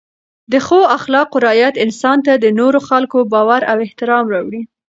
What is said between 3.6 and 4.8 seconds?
او احترام راوړي.